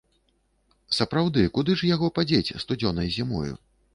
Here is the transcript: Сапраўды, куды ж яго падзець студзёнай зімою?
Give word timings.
Сапраўды, 0.99 1.43
куды 1.59 1.77
ж 1.81 1.91
яго 1.95 2.09
падзець 2.17 2.55
студзёнай 2.65 3.13
зімою? 3.19 3.53